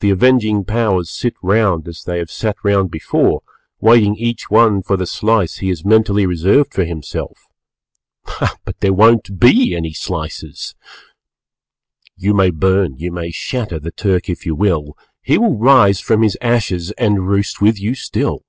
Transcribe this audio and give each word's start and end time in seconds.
The 0.00 0.10
avenging 0.10 0.64
Powers 0.64 1.08
sit 1.10 1.34
round 1.44 1.86
as 1.86 2.02
they 2.02 2.18
have 2.18 2.28
sat 2.28 2.56
round 2.64 2.90
before, 2.90 3.42
waiting 3.78 4.16
each 4.16 4.50
one 4.50 4.82
for 4.82 4.96
the 4.96 5.06
slice 5.06 5.58
he 5.58 5.68
has 5.68 5.84
mentally 5.84 6.26
reserved 6.26 6.74
for 6.74 6.82
himself. 6.84 7.46
But 8.64 8.80
there 8.80 8.92
won't 8.92 9.38
be 9.38 9.76
any 9.76 9.92
slices! 9.92 10.74
You 12.16 12.34
may 12.34 12.50
burn, 12.50 12.96
you 12.96 13.12
may 13.12 13.30
shatter 13.30 13.78
The 13.78 13.92
Turk 13.92 14.28
if 14.28 14.44
you 14.44 14.56
will, 14.56 14.98
He 15.22 15.38
will 15.38 15.56
rise 15.56 16.00
from 16.00 16.22
his 16.22 16.36
ashes 16.40 16.92
_And 16.98 17.24
roost 17.24 17.60
with 17.62 17.78
you 17.78 17.94
still. 17.94 18.44